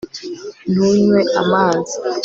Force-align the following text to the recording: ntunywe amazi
ntunywe 0.71 1.19
amazi 1.41 1.95